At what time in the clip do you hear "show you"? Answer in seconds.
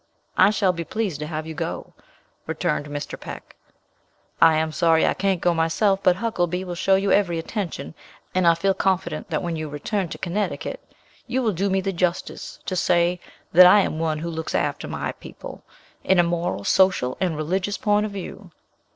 6.73-7.11